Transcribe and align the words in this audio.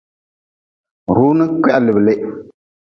Runi 1.15 1.45
kwihaliblih. 1.61 2.21